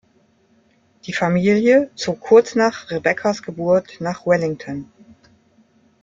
[1.05, 4.91] Die Familie zog kurz nach Rebeccas Geburt nach Wellington.